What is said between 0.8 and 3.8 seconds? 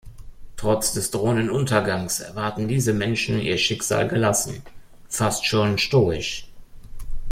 des drohenden Untergangs erwarten diese Menschen ihr